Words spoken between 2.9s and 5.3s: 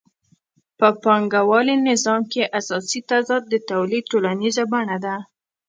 تضاد د تولید ټولنیزه بڼه ده